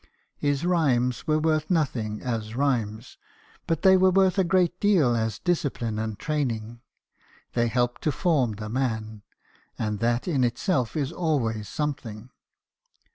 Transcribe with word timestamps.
His 0.37 0.65
rhymes 0.65 1.27
were 1.27 1.37
worth 1.37 1.69
nothing 1.69 2.23
as 2.23 2.55
rhymes; 2.55 3.19
but 3.67 3.83
they 3.83 3.95
were 3.95 4.09
worth 4.09 4.39
a 4.39 4.43
great 4.43 4.79
deal 4.79 5.15
as 5.15 5.37
discipline 5.37 5.99
and 5.99 6.17
training: 6.17 6.81
they 7.53 7.67
helped 7.67 8.01
to 8.01 8.11
form 8.11 8.53
the 8.53 8.67
man, 8.67 9.21
and 9.77 9.99
that 9.99 10.27
in 10.27 10.43
itself 10.43 10.97
is 10.97 11.11
always 11.13 11.69
something. 11.69 12.31